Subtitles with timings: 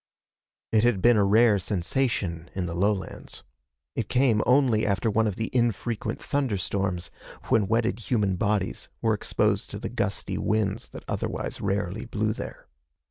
[0.71, 3.43] It had been a rare sensation in the lowlands.
[3.95, 7.11] It came only after one of the infrequent thunderstorms,
[7.49, 12.65] when wetted human bodies were exposed to the gusty winds that otherwise rarely blew there.